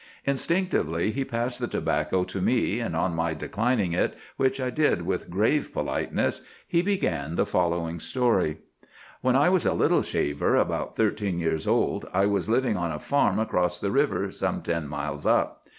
"Instinctively 0.25 1.11
he 1.11 1.23
passed 1.23 1.59
the 1.59 1.67
tobacco 1.67 2.23
to 2.23 2.41
me; 2.41 2.79
and 2.79 2.95
on 2.95 3.13
my 3.13 3.35
declining 3.35 3.93
it, 3.93 4.15
which 4.35 4.59
I 4.59 4.71
did 4.71 5.03
with 5.03 5.29
grave 5.29 5.71
politeness, 5.71 6.41
he 6.67 6.81
began 6.81 7.35
the 7.35 7.45
following 7.45 7.99
story:— 7.99 8.57
"When 9.21 9.35
I 9.35 9.49
was 9.49 9.63
a 9.67 9.73
little 9.73 10.01
shaver 10.01 10.55
about 10.55 10.95
thirteen 10.95 11.37
years 11.39 11.67
old, 11.67 12.07
I 12.15 12.25
was 12.25 12.49
living 12.49 12.77
on 12.77 12.91
a 12.91 12.97
farm 12.97 13.37
across 13.37 13.79
the 13.79 13.91
river, 13.91 14.31
some 14.31 14.63
ten 14.63 14.87
miles 14.87 15.27
up. 15.27 15.67